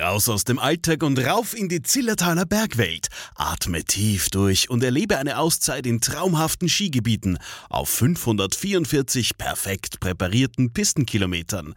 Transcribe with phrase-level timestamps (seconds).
[0.00, 3.08] Raus aus dem Alltag und rauf in die Zillertaler Bergwelt.
[3.34, 7.38] Atme tief durch und erlebe eine Auszeit in traumhaften Skigebieten
[7.68, 11.74] auf 544 perfekt präparierten Pistenkilometern.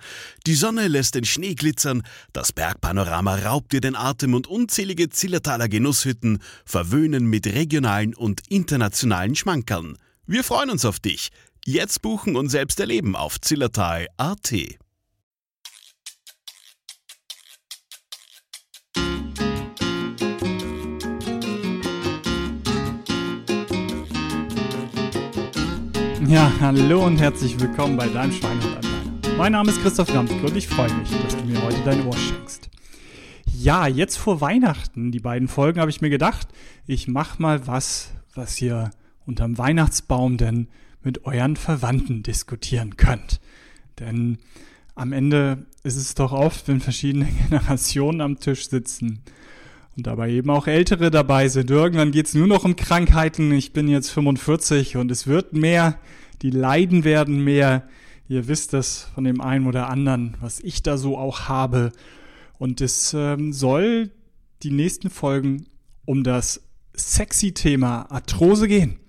[0.47, 5.67] Die Sonne lässt den Schnee glitzern, das Bergpanorama raubt dir den Atem und unzählige Zillertaler
[5.67, 9.97] Genusshütten verwöhnen mit regionalen und internationalen Schmankern.
[10.25, 11.29] Wir freuen uns auf dich.
[11.65, 14.53] Jetzt buchen und selbst erleben auf zillertal.at.
[26.27, 29.37] Ja, hallo und herzlich willkommen bei deinem Schweinehund alleine.
[29.37, 32.15] Mein Name ist Christoph Ramske und ich freue mich, dass du mir heute dein Ohr
[32.15, 32.69] schenkst.
[33.45, 36.47] Ja, jetzt vor Weihnachten, die beiden Folgen, habe ich mir gedacht,
[36.87, 38.91] ich mache mal was, was ihr
[39.25, 40.69] unterm Weihnachtsbaum denn
[41.01, 43.41] mit euren Verwandten diskutieren könnt.
[43.99, 44.37] Denn
[44.95, 49.23] am Ende ist es doch oft, wenn verschiedene Generationen am Tisch sitzen
[49.95, 51.69] und dabei eben auch Ältere dabei sind.
[51.69, 53.51] Irgendwann geht es nur noch um Krankheiten.
[53.51, 55.99] Ich bin jetzt 45 und es wird mehr.
[56.41, 57.87] Die Leiden werden mehr.
[58.27, 61.91] Ihr wisst das von dem einen oder anderen, was ich da so auch habe.
[62.57, 64.11] Und es ähm, soll
[64.63, 65.65] die nächsten Folgen
[66.05, 66.61] um das
[66.95, 68.99] sexy Thema Arthrose gehen.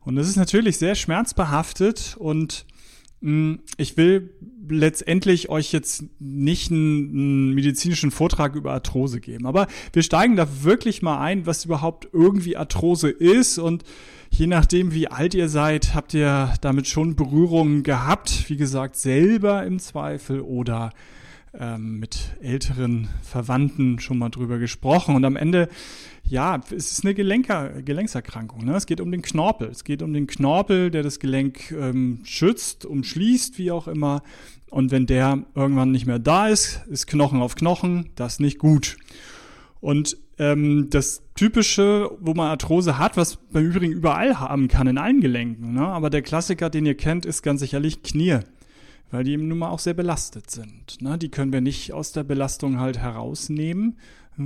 [0.00, 2.64] Und das ist natürlich sehr schmerzbehaftet und
[3.20, 4.30] ich will
[4.68, 10.46] letztendlich euch jetzt nicht einen, einen, medizinischen Vortrag über Arthrose geben, aber wir steigen da
[10.62, 13.82] wirklich mal ein, was überhaupt irgendwie Arthrose ist und
[14.30, 19.64] je nachdem, wie alt ihr seid, habt ihr damit schon Berührungen gehabt, wie gesagt, selber
[19.64, 20.90] im Zweifel oder
[21.58, 25.68] ähm, mit älteren Verwandten schon mal drüber gesprochen und am Ende
[26.30, 28.64] ja, es ist eine Gelenker, Gelenkserkrankung.
[28.64, 28.76] Ne?
[28.76, 29.68] Es geht um den Knorpel.
[29.68, 34.22] Es geht um den Knorpel, der das Gelenk ähm, schützt, umschließt, wie auch immer.
[34.70, 38.98] Und wenn der irgendwann nicht mehr da ist, ist Knochen auf Knochen, das nicht gut.
[39.80, 44.98] Und ähm, das Typische, wo man Arthrose hat, was beim Übrigen überall haben kann, in
[44.98, 45.72] allen Gelenken.
[45.72, 45.86] Ne?
[45.86, 48.40] Aber der Klassiker, den ihr kennt, ist ganz sicherlich Knie.
[49.10, 51.00] Weil die eben nun mal auch sehr belastet sind.
[51.00, 51.16] Ne?
[51.18, 53.96] Die können wir nicht aus der Belastung halt herausnehmen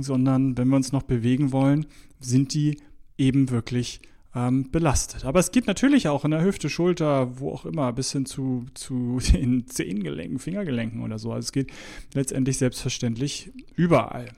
[0.01, 1.85] sondern wenn wir uns noch bewegen wollen,
[2.19, 2.79] sind die
[3.17, 4.01] eben wirklich
[4.33, 5.25] ähm, belastet.
[5.25, 8.65] Aber es geht natürlich auch in der Hüfte, Schulter, wo auch immer, bis hin zu,
[8.73, 11.31] zu den Zehengelenken, Fingergelenken oder so.
[11.31, 11.71] Also es geht
[12.13, 14.29] letztendlich selbstverständlich überall.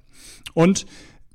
[0.53, 0.85] Und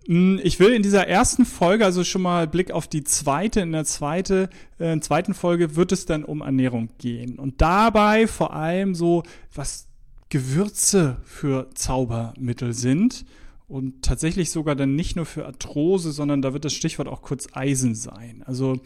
[0.06, 3.84] ich will in dieser ersten Folge, also schon mal Blick auf die zweite, in der
[3.84, 7.38] zweite, äh, zweiten Folge wird es dann um Ernährung gehen.
[7.38, 9.22] Und dabei vor allem so,
[9.54, 9.88] was
[10.30, 13.24] Gewürze für Zaubermittel sind
[13.70, 17.46] und tatsächlich sogar dann nicht nur für Arthrose, sondern da wird das Stichwort auch kurz
[17.52, 18.42] Eisen sein.
[18.44, 18.80] Also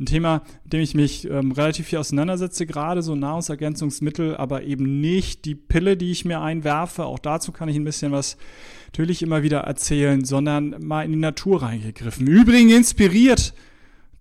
[0.00, 5.02] ein Thema, mit dem ich mich ähm, relativ viel auseinandersetze, gerade so Nahrungsergänzungsmittel, aber eben
[5.02, 7.04] nicht die Pille, die ich mir einwerfe.
[7.04, 8.38] Auch dazu kann ich ein bisschen was
[8.86, 12.26] natürlich immer wieder erzählen, sondern mal in die Natur reingegriffen.
[12.26, 13.52] Übrigens inspiriert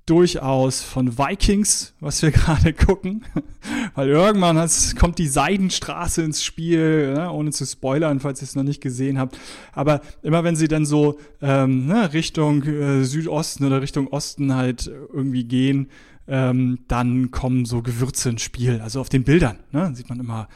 [0.09, 3.25] durchaus von Vikings, was wir gerade gucken,
[3.95, 7.31] weil irgendwann kommt die Seidenstraße ins Spiel, ne?
[7.31, 9.37] ohne zu spoilern, falls ihr es noch nicht gesehen habt.
[9.71, 14.87] Aber immer wenn sie dann so ähm, ne, Richtung äh, Südosten oder Richtung Osten halt
[14.87, 15.89] irgendwie gehen,
[16.27, 18.81] ähm, dann kommen so Gewürze ins Spiel.
[18.81, 19.91] Also auf den Bildern ne?
[19.93, 20.47] sieht man immer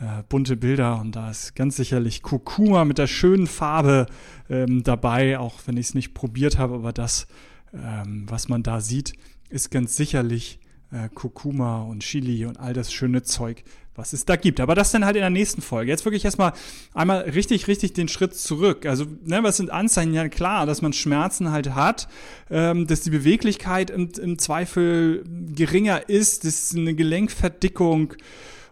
[0.00, 4.06] äh, bunte Bilder und da ist ganz sicherlich Kurkuma mit der schönen Farbe
[4.48, 7.26] ähm, dabei, auch wenn ich es nicht probiert habe, aber das
[7.72, 9.14] ähm, was man da sieht,
[9.48, 10.58] ist ganz sicherlich
[10.92, 14.60] äh, Kurkuma und Chili und all das schöne Zeug, was es da gibt.
[14.60, 15.90] Aber das dann halt in der nächsten Folge.
[15.90, 16.52] Jetzt wirklich erstmal
[16.94, 18.86] einmal richtig, richtig den Schritt zurück.
[18.86, 20.14] Also, ne, was sind Anzeichen?
[20.14, 22.08] Ja, klar, dass man Schmerzen halt hat,
[22.50, 28.14] ähm, dass die Beweglichkeit im, im Zweifel geringer ist, das ist eine Gelenkverdickung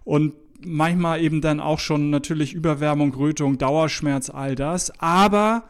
[0.05, 0.35] und
[0.65, 4.93] manchmal eben dann auch schon natürlich Überwärmung, Rötung, Dauerschmerz, all das.
[5.01, 5.65] Aber,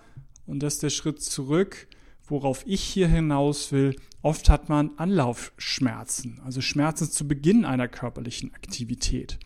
[0.47, 1.86] und das ist der Schritt zurück,
[2.30, 8.54] worauf ich hier hinaus will, oft hat man Anlaufschmerzen, also Schmerzen zu Beginn einer körperlichen
[8.54, 9.38] Aktivität.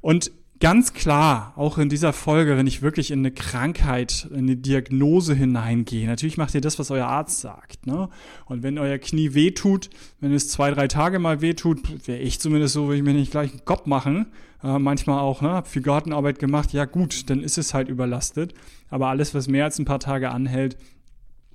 [0.00, 4.56] Und ganz klar, auch in dieser Folge, wenn ich wirklich in eine Krankheit, in eine
[4.56, 7.86] Diagnose hineingehe, natürlich macht ihr das, was euer Arzt sagt.
[7.86, 8.08] Ne?
[8.44, 9.90] Und wenn euer Knie wehtut,
[10.20, 13.30] wenn es zwei, drei Tage mal wehtut, wäre ich zumindest so, will ich mir nicht
[13.30, 14.26] gleich einen Kopf machen.
[14.62, 18.52] Äh, manchmal auch, ne, hab viel Gartenarbeit gemacht, ja gut, dann ist es halt überlastet.
[18.90, 20.76] Aber alles, was mehr als ein paar Tage anhält,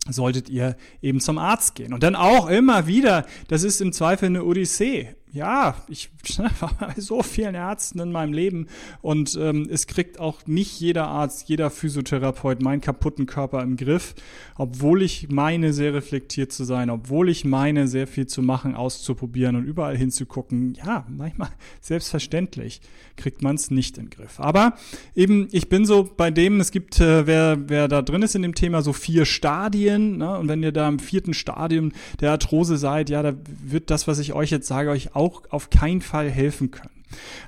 [0.10, 1.94] solltet ihr eben zum Arzt gehen.
[1.94, 5.16] Und dann auch immer wieder, das ist im Zweifel eine Odyssee.
[5.36, 6.10] Ja, ich
[6.60, 8.68] war bei so vielen Ärzten in meinem Leben
[9.02, 14.16] und ähm, es kriegt auch nicht jeder Arzt, jeder Physiotherapeut meinen kaputten Körper im Griff,
[14.58, 19.58] obwohl ich meine, sehr reflektiert zu sein, obwohl ich meine, sehr viel zu machen, auszuprobieren
[19.58, 20.76] und überall hinzugucken.
[20.76, 21.50] Ja, manchmal
[21.82, 22.80] selbstverständlich
[23.18, 24.40] kriegt man es nicht den Griff.
[24.40, 24.76] Aber
[25.16, 28.42] eben, ich bin so bei dem, es gibt, äh, wer, wer da drin ist in
[28.42, 30.18] dem Thema, so vier Stadien.
[30.18, 30.38] Ne?
[30.38, 31.92] Und wenn ihr da im vierten Stadium
[32.22, 35.70] der Arthrose seid, ja, da wird das, was ich euch jetzt sage, euch auch auf
[35.70, 37.04] keinen Fall helfen können.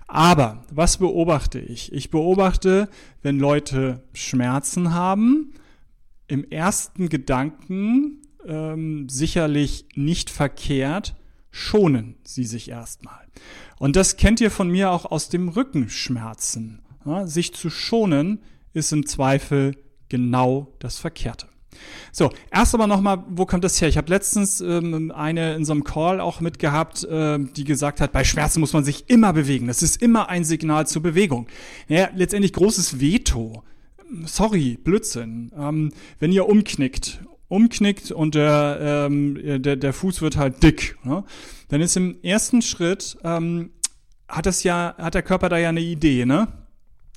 [0.07, 1.91] Aber was beobachte ich?
[1.91, 2.89] Ich beobachte,
[3.21, 5.53] wenn Leute Schmerzen haben,
[6.27, 11.15] im ersten Gedanken ähm, sicherlich nicht verkehrt,
[11.51, 13.25] schonen sie sich erstmal.
[13.79, 16.81] Und das kennt ihr von mir auch aus dem Rückenschmerzen.
[17.05, 18.39] Ja, sich zu schonen
[18.73, 19.75] ist im Zweifel
[20.09, 21.47] genau das Verkehrte.
[22.11, 23.87] So, erst aber nochmal, wo kommt das her?
[23.87, 28.11] Ich habe letztens ähm, eine in so einem Call auch mitgehabt, äh, die gesagt hat,
[28.11, 29.67] bei Schmerzen muss man sich immer bewegen.
[29.67, 31.47] Das ist immer ein Signal zur Bewegung.
[31.87, 33.63] Ja, letztendlich großes Veto.
[34.25, 35.51] Sorry, Blödsinn.
[35.57, 37.19] Ähm, wenn ihr umknickt,
[37.49, 41.23] umknickt und der, ähm, der, der Fuß wird halt dick, ne?
[41.69, 43.71] dann ist im ersten Schritt, ähm,
[44.27, 46.47] hat das ja, hat der Körper da ja eine Idee, ne?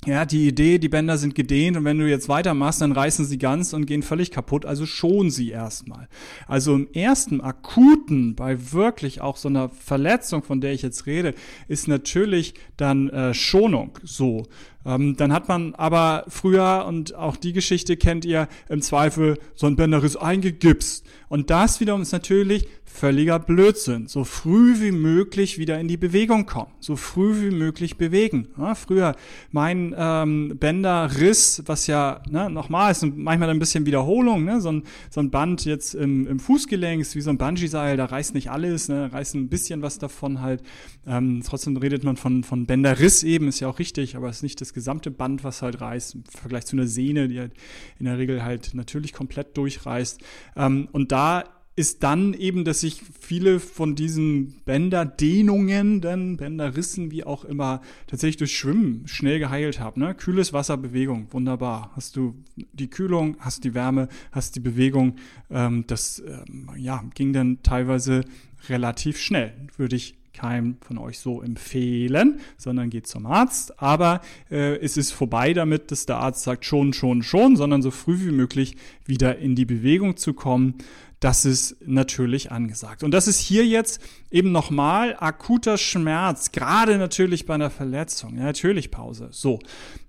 [0.05, 3.37] Ja, die Idee, die Bänder sind gedehnt und wenn du jetzt weitermachst, dann reißen sie
[3.37, 6.07] ganz und gehen völlig kaputt, also schon sie erstmal.
[6.47, 11.35] Also im ersten akuten, bei wirklich auch so einer Verletzung, von der ich jetzt rede,
[11.67, 14.47] ist natürlich dann äh, Schonung so.
[14.85, 19.67] Ähm, dann hat man aber früher, und auch die Geschichte kennt ihr, im Zweifel so
[19.67, 21.05] ein Bänderriss eingegipst.
[21.29, 24.07] Und das wiederum ist natürlich völliger Blödsinn.
[24.07, 26.71] So früh wie möglich wieder in die Bewegung kommen.
[26.79, 28.49] So früh wie möglich bewegen.
[28.57, 29.15] Ja, früher
[29.51, 34.83] mein ähm, Bänderriss, was ja ne, nochmal ist manchmal ein bisschen Wiederholung, ne, so, ein,
[35.09, 38.51] so ein Band jetzt im, im Fußgelenk, ist wie so ein Bungee-Seil, da reißt nicht
[38.51, 40.61] alles, ne, reißt ein bisschen was davon halt.
[41.07, 44.43] Ähm, trotzdem redet man von, von Bänderriss eben, ist ja auch richtig, aber es ist
[44.43, 47.53] nicht das gesamte Band, was halt reißt, im Vergleich zu einer Sehne, die halt
[47.99, 50.21] in der Regel halt natürlich komplett durchreißt.
[50.57, 51.45] Ähm, und da
[51.75, 58.37] ist dann eben, dass sich viele von diesen Bänderdehnungen, dann Bänderrissen, wie auch immer, tatsächlich
[58.37, 60.01] durch Schwimmen schnell geheilt haben.
[60.01, 60.13] Ne?
[60.13, 61.91] Kühles Wasser, Bewegung, wunderbar.
[61.95, 62.35] Hast du
[62.73, 65.15] die Kühlung, hast die Wärme, hast die Bewegung.
[65.49, 68.25] Ähm, das ähm, ja, ging dann teilweise
[68.67, 73.81] relativ schnell, würde ich keinem von euch so empfehlen, sondern geht zum Arzt.
[73.81, 77.91] Aber äh, es ist vorbei damit, dass der Arzt sagt schon, schon, schon, sondern so
[77.91, 78.75] früh wie möglich
[79.05, 80.75] wieder in die Bewegung zu kommen.
[81.21, 83.03] Das ist natürlich angesagt.
[83.03, 84.01] Und das ist hier jetzt
[84.31, 88.37] eben nochmal akuter Schmerz, gerade natürlich bei einer Verletzung.
[88.37, 89.29] Ja, natürlich Pause.
[89.29, 89.59] So.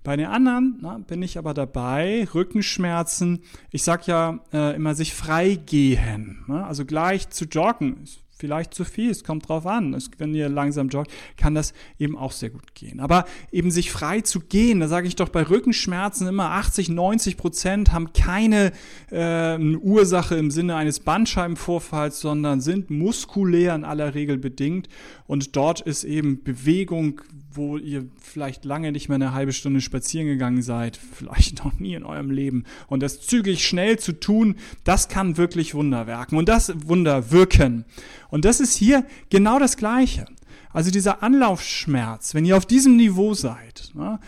[0.03, 2.27] Bei den anderen na, bin ich aber dabei.
[2.33, 3.43] Rückenschmerzen.
[3.69, 6.43] Ich sag ja äh, immer sich freigehen.
[6.47, 6.65] Ne?
[6.65, 7.97] Also gleich zu joggen
[8.43, 9.93] vielleicht zu viel, es kommt drauf an.
[9.93, 12.99] Es, wenn ihr langsam joggt, kann das eben auch sehr gut gehen.
[12.99, 13.23] Aber
[13.53, 17.93] eben sich frei zu gehen, da sage ich doch bei Rückenschmerzen immer 80, 90 Prozent
[17.93, 18.73] haben keine
[19.11, 24.89] äh, Ursache im Sinne eines Bandscheibenvorfalls, sondern sind muskulär in aller Regel bedingt.
[25.25, 27.21] Und dort ist eben Bewegung,
[27.55, 31.93] wo ihr vielleicht lange nicht mehr eine halbe Stunde spazieren gegangen seid, vielleicht noch nie
[31.93, 32.65] in eurem Leben.
[32.87, 37.85] Und das zügig schnell zu tun, das kann wirklich Wunder wirken und das Wunder wirken.
[38.29, 40.25] Und das ist hier genau das Gleiche.
[40.71, 44.19] Also dieser Anlaufschmerz, wenn ihr auf diesem Niveau seid, na,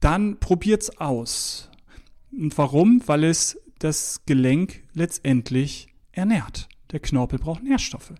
[0.00, 1.70] dann probiert's aus.
[2.30, 3.02] Und warum?
[3.06, 6.68] Weil es das Gelenk letztendlich ernährt.
[6.94, 8.14] Der Knorpel braucht Nährstoffe.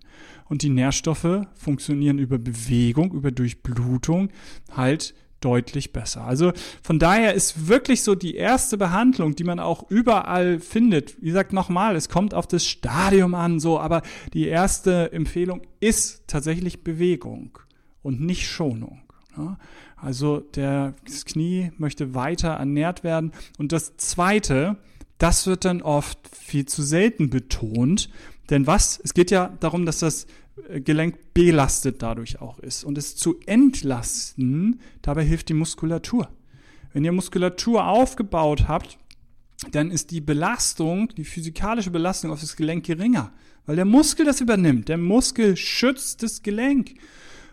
[0.49, 4.31] Und die Nährstoffe funktionieren über Bewegung, über Durchblutung
[4.69, 6.25] halt deutlich besser.
[6.25, 6.51] Also
[6.83, 11.21] von daher ist wirklich so die erste Behandlung, die man auch überall findet.
[11.21, 14.01] Wie gesagt, nochmal, es kommt auf das Stadium an, so, aber
[14.33, 17.57] die erste Empfehlung ist tatsächlich Bewegung
[18.01, 19.03] und nicht Schonung.
[19.37, 19.57] Ja?
[19.95, 23.31] Also der, das Knie möchte weiter ernährt werden.
[23.57, 24.75] Und das zweite,
[25.17, 28.09] das wird dann oft viel zu selten betont.
[28.49, 28.99] Denn was?
[29.03, 30.27] Es geht ja darum, dass das
[30.69, 32.83] äh, Gelenk belastet dadurch auch ist.
[32.83, 36.29] Und es zu entlasten, dabei hilft die Muskulatur.
[36.93, 38.97] Wenn ihr Muskulatur aufgebaut habt,
[39.71, 43.31] dann ist die Belastung, die physikalische Belastung auf das Gelenk geringer,
[43.65, 44.89] weil der Muskel das übernimmt.
[44.89, 46.95] Der Muskel schützt das Gelenk.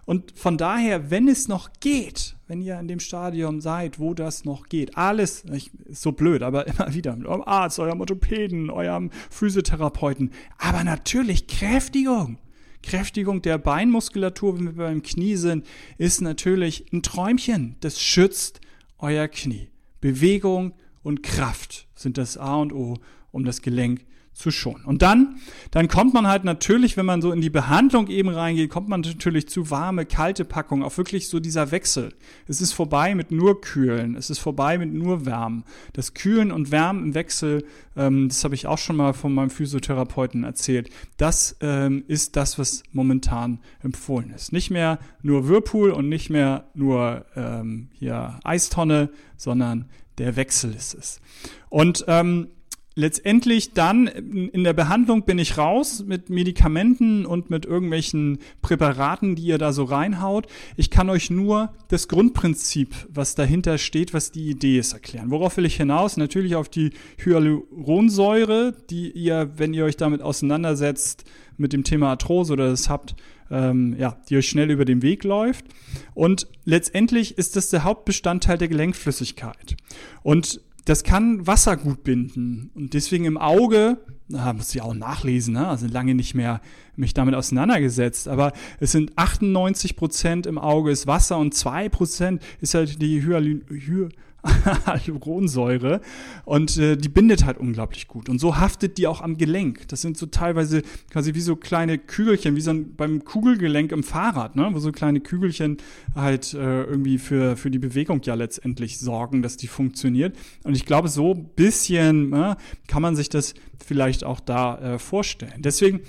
[0.05, 4.45] Und von daher, wenn es noch geht, wenn ihr in dem Stadium seid, wo das
[4.45, 8.71] noch geht, alles, ich, ist so blöd, aber immer wieder mit eurem Arzt, eurem Orthopäden,
[8.71, 12.39] eurem Physiotherapeuten, aber natürlich Kräftigung.
[12.83, 15.65] Kräftigung der Beinmuskulatur, wenn wir beim Knie sind,
[15.99, 17.77] ist natürlich ein Träumchen.
[17.79, 18.61] Das schützt
[18.99, 19.69] euer Knie.
[20.01, 22.99] Bewegung und Kraft sind das A und O,
[23.31, 24.85] um das Gelenk zu schonen.
[24.85, 25.37] Und dann,
[25.71, 29.03] dann kommt man halt natürlich, wenn man so in die Behandlung eben reingeht, kommt man
[29.03, 32.15] natürlich zu warme, kalte Packungen, auch wirklich so dieser Wechsel.
[32.47, 35.65] Es ist vorbei mit nur Kühlen, es ist vorbei mit nur Wärmen.
[35.93, 39.51] Das Kühlen und Wärmen im Wechsel, ähm, das habe ich auch schon mal von meinem
[39.51, 44.53] Physiotherapeuten erzählt, das ähm, ist das, was momentan empfohlen ist.
[44.53, 50.95] Nicht mehr nur Whirlpool und nicht mehr nur ähm, hier Eistonne, sondern der Wechsel ist
[50.95, 51.21] es.
[51.69, 52.49] Und ähm,
[52.95, 59.45] letztendlich dann in der Behandlung bin ich raus mit Medikamenten und mit irgendwelchen Präparaten, die
[59.45, 60.47] ihr da so reinhaut.
[60.77, 65.31] Ich kann euch nur das Grundprinzip, was dahinter steht, was die Idee ist, erklären.
[65.31, 66.17] Worauf will ich hinaus?
[66.17, 71.25] Natürlich auf die Hyaluronsäure, die ihr, wenn ihr euch damit auseinandersetzt,
[71.59, 73.15] mit dem Thema Arthrose oder das habt,
[73.51, 75.67] ähm, ja, die euch schnell über den Weg läuft.
[76.15, 79.77] Und letztendlich ist das der Hauptbestandteil der Gelenkflüssigkeit.
[80.23, 82.71] Und das kann Wasser gut binden.
[82.75, 83.99] Und deswegen im Auge,
[84.29, 85.69] da muss ich auch nachlesen, ne?
[85.69, 86.61] also lange nicht mehr
[86.97, 92.43] mich damit auseinandergesetzt, aber es sind 98 Prozent im Auge ist Wasser und zwei Prozent
[92.61, 94.09] ist halt die Hyalin Hy
[94.87, 96.01] Hyaluronsäure
[96.45, 99.87] und äh, die bindet halt unglaublich gut und so haftet die auch am Gelenk.
[99.89, 104.03] Das sind so teilweise quasi wie so kleine Kügelchen, wie so ein, beim Kugelgelenk im
[104.03, 104.69] Fahrrad, ne?
[104.73, 105.77] wo so kleine Kügelchen
[106.15, 110.37] halt äh, irgendwie für, für die Bewegung ja letztendlich sorgen, dass die funktioniert.
[110.65, 112.57] Und ich glaube, so ein bisschen äh,
[112.89, 115.63] kann man sich das vielleicht auch da äh, vorstellen.
[115.63, 116.01] Deswegen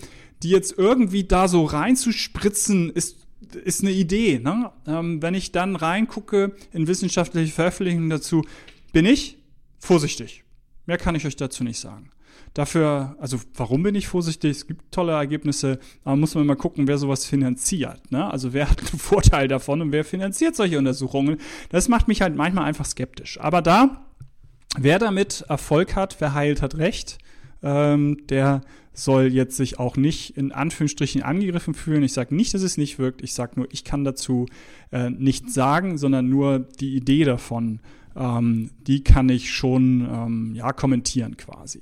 [0.43, 3.17] die jetzt irgendwie da so reinzuspritzen, ist
[3.55, 4.39] ist eine Idee.
[4.39, 4.71] Ne?
[4.87, 8.43] Ähm, wenn ich dann reingucke in wissenschaftliche Veröffentlichungen dazu,
[8.91, 9.37] bin ich
[9.79, 10.43] vorsichtig.
[10.85, 12.09] Mehr kann ich euch dazu nicht sagen.
[12.53, 14.51] Dafür, also warum bin ich vorsichtig?
[14.51, 18.11] Es gibt tolle Ergebnisse, aber muss man mal gucken, wer sowas finanziert.
[18.11, 18.29] Ne?
[18.29, 21.37] Also wer hat einen Vorteil davon und wer finanziert solche Untersuchungen?
[21.69, 23.39] Das macht mich halt manchmal einfach skeptisch.
[23.39, 24.05] Aber da,
[24.77, 27.17] wer damit Erfolg hat, wer heilt, hat recht.
[27.63, 28.61] Ähm, der
[28.93, 32.03] soll jetzt sich auch nicht in Anführungsstrichen angegriffen fühlen.
[32.03, 33.23] Ich sage nicht, dass es nicht wirkt.
[33.23, 34.45] Ich sage nur, ich kann dazu
[34.91, 37.79] äh, nichts sagen, sondern nur die Idee davon.
[38.15, 41.81] Ähm, die kann ich schon ähm, ja kommentieren quasi.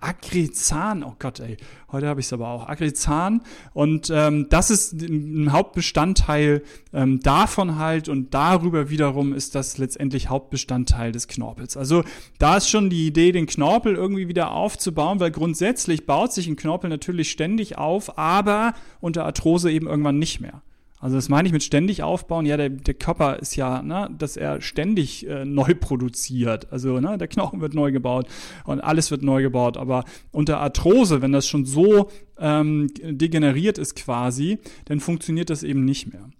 [0.00, 1.56] Agrizan, oh Gott, ey,
[1.92, 3.40] heute habe ich es aber auch, Agrizan.
[3.72, 10.28] Und ähm, das ist ein Hauptbestandteil ähm, davon halt und darüber wiederum ist das letztendlich
[10.28, 11.76] Hauptbestandteil des Knorpels.
[11.76, 12.04] Also
[12.38, 16.56] da ist schon die Idee, den Knorpel irgendwie wieder aufzubauen, weil grundsätzlich baut sich ein
[16.56, 20.62] Knorpel natürlich ständig auf, aber unter Arthrose eben irgendwann nicht mehr.
[20.98, 22.46] Also das meine ich mit ständig aufbauen.
[22.46, 26.72] Ja, der, der Körper ist ja, ne, dass er ständig äh, neu produziert.
[26.72, 28.26] Also ne, der Knochen wird neu gebaut
[28.64, 29.76] und alles wird neu gebaut.
[29.76, 35.84] Aber unter Arthrose, wenn das schon so ähm, degeneriert ist quasi, dann funktioniert das eben
[35.84, 36.30] nicht mehr.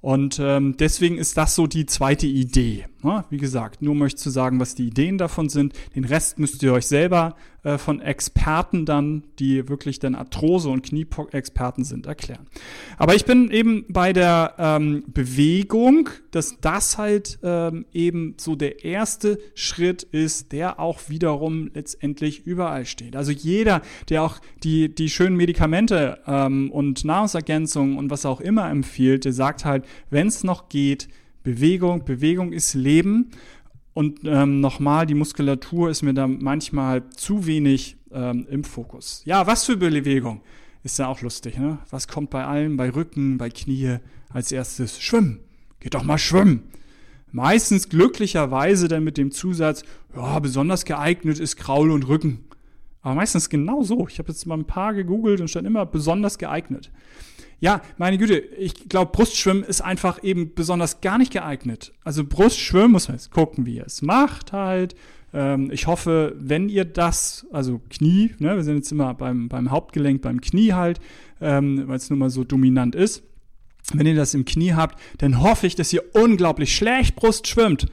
[0.00, 2.84] Und ähm, deswegen ist das so die zweite Idee.
[3.04, 3.24] Ne?
[3.30, 5.74] Wie gesagt, nur möchte zu sagen, was die Ideen davon sind.
[5.94, 10.82] Den Rest müsst ihr euch selber äh, von Experten dann, die wirklich dann Arthrose- und
[10.82, 12.46] Knieexperten sind, erklären.
[12.98, 18.84] Aber ich bin eben bei der ähm, Bewegung, dass das halt ähm, eben so der
[18.84, 23.16] erste Schritt ist, der auch wiederum letztendlich überall steht.
[23.16, 28.70] Also jeder, der auch die, die schönen Medikamente ähm, und Nahrungsergänzungen und was auch immer
[28.70, 31.08] empfiehlt, der sagt halt, wenn es noch geht,
[31.44, 33.30] Bewegung, Bewegung ist Leben.
[33.92, 39.22] Und ähm, nochmal, die Muskulatur ist mir da manchmal zu wenig ähm, im Fokus.
[39.24, 40.40] Ja, was für Bewegung?
[40.82, 41.78] Ist ja auch lustig, ne?
[41.90, 43.98] Was kommt bei allen, bei Rücken, bei Knie
[44.30, 45.00] als erstes?
[45.00, 45.40] Schwimmen.
[45.78, 46.64] Geht doch mal schwimmen.
[47.30, 49.82] Meistens glücklicherweise dann mit dem Zusatz,
[50.14, 52.43] ja, besonders geeignet ist Kraul und Rücken.
[53.04, 54.08] Aber meistens genau so.
[54.08, 56.90] Ich habe jetzt mal ein paar gegoogelt und stand immer besonders geeignet.
[57.60, 61.92] Ja, meine Güte, ich glaube, Brustschwimmen ist einfach eben besonders gar nicht geeignet.
[62.02, 64.96] Also Brustschwimmen muss man jetzt gucken, wie ihr es macht halt.
[65.34, 69.70] Ähm, ich hoffe, wenn ihr das, also Knie, ne, wir sind jetzt immer beim, beim
[69.70, 70.98] Hauptgelenk, beim Knie halt,
[71.42, 73.22] ähm, weil es nun mal so dominant ist.
[73.92, 77.86] Wenn ihr das im Knie habt, dann hoffe ich, dass ihr unglaublich schlecht Brust schwimmt.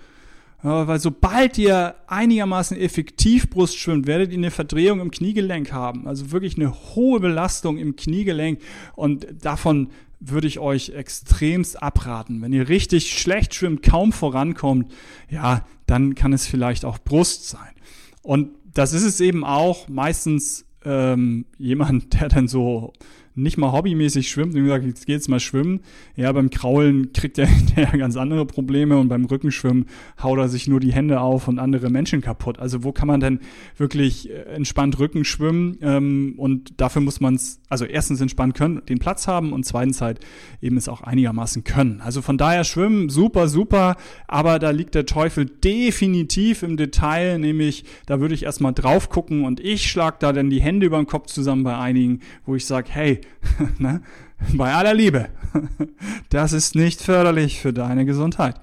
[0.63, 6.08] Weil sobald ihr einigermaßen effektiv Brust schwimmt, werdet ihr eine Verdrehung im Kniegelenk haben.
[6.08, 8.60] Also wirklich eine hohe Belastung im Kniegelenk.
[8.96, 9.89] Und davon
[10.20, 12.41] würde ich euch extremst abraten.
[12.41, 14.91] Wenn ihr richtig schlecht schwimmt, kaum vorankommt,
[15.30, 17.74] ja, dann kann es vielleicht auch Brust sein.
[18.22, 22.94] Und das ist es eben auch meistens ähm, jemand, der dann so
[23.33, 25.81] nicht mal hobbymäßig schwimmt und gesagt, jetzt geht's mal schwimmen.
[26.15, 29.85] Ja, beim Kraulen kriegt er hinterher ganz andere Probleme und beim Rückenschwimmen
[30.21, 32.59] haut er sich nur die Hände auf und andere Menschen kaputt.
[32.59, 33.39] Also wo kann man denn
[33.77, 35.77] wirklich äh, entspannt Rücken schwimmen?
[35.81, 40.01] Ähm, und dafür muss man es, also erstens entspannt können, den Platz haben und zweitens
[40.01, 40.19] halt
[40.61, 42.01] eben es auch einigermaßen können.
[42.01, 43.95] Also von daher schwimmen, super, super,
[44.27, 49.45] aber da liegt der Teufel definitiv im Detail, nämlich da würde ich erstmal drauf gucken
[49.45, 52.65] und ich schlag da dann die Hände über den Kopf zusammen bei einigen, wo ich
[52.65, 53.21] sage, hey,
[53.78, 54.01] ne,
[54.54, 55.30] bei aller Liebe,
[56.30, 58.60] das ist nicht förderlich für deine Gesundheit.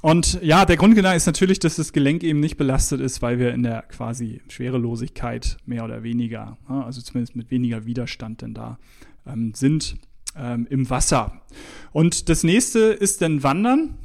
[0.00, 3.52] Und ja, der Grundgedanke ist natürlich, dass das Gelenk eben nicht belastet ist, weil wir
[3.52, 8.78] in der quasi Schwerelosigkeit mehr oder weniger, also zumindest mit weniger Widerstand denn da
[9.26, 9.96] ähm, sind
[10.36, 11.42] ähm, im Wasser.
[11.92, 13.96] Und das nächste ist dann Wandern.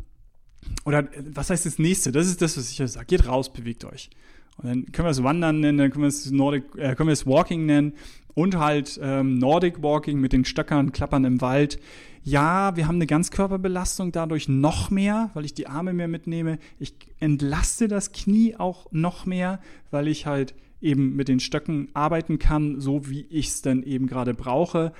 [0.86, 2.12] Oder was heißt das nächste?
[2.12, 3.06] Das ist das, was ich ja sage.
[3.06, 4.10] Geht raus, bewegt euch.
[4.58, 7.14] Und dann können wir es Wandern nennen, dann können wir es Nordic, äh, können wir
[7.14, 7.94] es Walking nennen
[8.34, 11.80] und halt ähm, Nordic Walking mit den Stöckern, Klappern im Wald.
[12.24, 16.58] Ja, wir haben eine Ganzkörperbelastung dadurch noch mehr, weil ich die Arme mehr mitnehme.
[16.80, 19.60] Ich entlaste das Knie auch noch mehr,
[19.92, 24.08] weil ich halt eben mit den Stöcken arbeiten kann, so wie ich es dann eben
[24.08, 24.94] gerade brauche.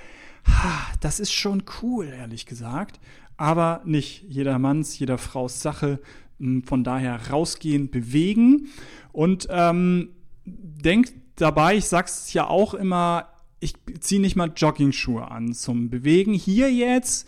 [0.46, 3.00] Ha, das ist schon cool, ehrlich gesagt.
[3.36, 6.00] Aber nicht jedermanns, jeder Frau's Sache.
[6.38, 8.68] Hm, von daher rausgehen, bewegen.
[9.12, 10.10] Und ähm,
[10.44, 13.28] denkt dabei, ich sag's ja auch immer,
[13.60, 16.34] ich ziehe nicht mal Jogging-Schuhe an zum Bewegen.
[16.34, 17.26] Hier jetzt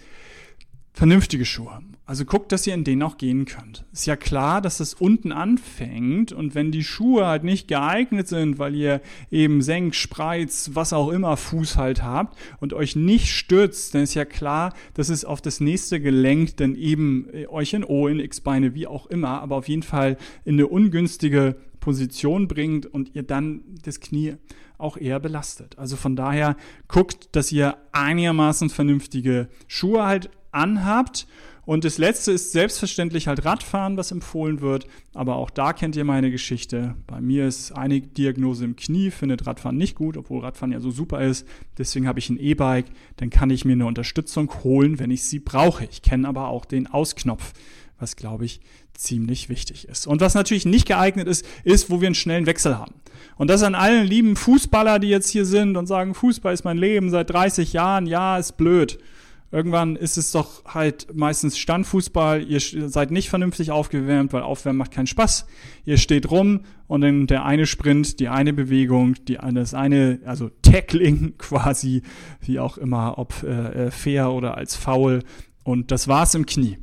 [0.92, 1.80] vernünftige Schuhe.
[2.06, 3.84] Also guckt, dass ihr in denen auch gehen könnt.
[3.92, 8.60] Ist ja klar, dass es unten anfängt und wenn die Schuhe halt nicht geeignet sind,
[8.60, 13.94] weil ihr eben Senk, Spreiz, was auch immer Fuß halt habt und euch nicht stützt,
[13.94, 17.82] dann ist ja klar, dass es auf das nächste Gelenk dann eben äh, euch in
[17.82, 21.56] O, in X-Beine, wie auch immer, aber auf jeden Fall in eine ungünstige
[21.86, 24.34] Position bringt und ihr dann das Knie
[24.76, 25.78] auch eher belastet.
[25.78, 26.56] Also von daher
[26.88, 31.28] guckt, dass ihr einigermaßen vernünftige Schuhe halt anhabt.
[31.64, 34.88] Und das letzte ist selbstverständlich halt Radfahren, was empfohlen wird.
[35.14, 36.96] Aber auch da kennt ihr meine Geschichte.
[37.06, 40.90] Bei mir ist eine Diagnose im Knie, findet Radfahren nicht gut, obwohl Radfahren ja so
[40.90, 41.46] super ist.
[41.78, 42.86] Deswegen habe ich ein E-Bike.
[43.18, 45.84] Dann kann ich mir eine Unterstützung holen, wenn ich sie brauche.
[45.84, 47.52] Ich kenne aber auch den Ausknopf,
[48.00, 48.60] was glaube ich
[48.98, 50.06] ziemlich wichtig ist.
[50.06, 52.94] Und was natürlich nicht geeignet ist, ist, wo wir einen schnellen Wechsel haben.
[53.36, 56.78] Und das an allen lieben Fußballer, die jetzt hier sind und sagen, Fußball ist mein
[56.78, 58.98] Leben seit 30 Jahren, ja, ist blöd.
[59.52, 62.42] Irgendwann ist es doch halt meistens Standfußball.
[62.42, 65.46] Ihr seid nicht vernünftig aufgewärmt, weil Aufwärmen macht keinen Spaß.
[65.84, 70.50] Ihr steht rum und dann der eine Sprint, die eine Bewegung, die das eine, also
[70.62, 72.02] Tackling quasi,
[72.40, 75.22] wie auch immer, ob äh, äh fair oder als faul.
[75.62, 76.78] Und das war's im Knie.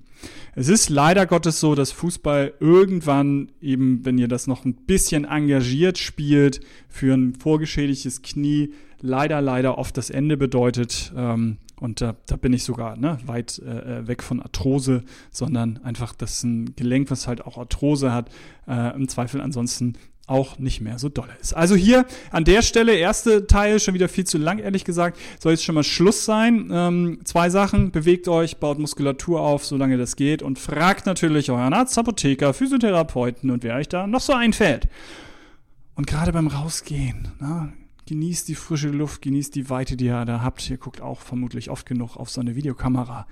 [0.56, 5.26] Es ist leider Gottes so, dass Fußball irgendwann eben, wenn ihr das noch ein bisschen
[5.26, 11.14] engagiert spielt, für ein vorgeschädigtes Knie leider, leider oft das Ende bedeutet.
[11.16, 15.80] Ähm, und da, da bin ich sogar ne, weit äh, äh, weg von Arthrose, sondern
[15.84, 18.30] einfach, dass ein Gelenk, was halt auch Arthrose hat,
[18.68, 19.94] äh, im Zweifel ansonsten
[20.26, 21.54] auch nicht mehr so dolle ist.
[21.54, 25.52] Also hier an der Stelle, erste Teil, schon wieder viel zu lang, ehrlich gesagt, soll
[25.52, 26.70] jetzt schon mal Schluss sein.
[26.72, 31.74] Ähm, zwei Sachen, bewegt euch, baut Muskulatur auf, solange das geht und fragt natürlich euren
[31.74, 34.88] Arzt, Apotheker, Physiotherapeuten und wer euch da noch so einfällt.
[35.96, 37.74] Und gerade beim Rausgehen, na,
[38.08, 40.70] genießt die frische Luft, genießt die Weite, die ihr da habt.
[40.70, 43.28] Ihr guckt auch vermutlich oft genug auf so eine Videokamera.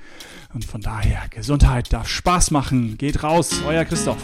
[0.53, 2.97] Und von daher, Gesundheit darf Spaß machen.
[2.97, 4.23] Geht raus, euer Christoph.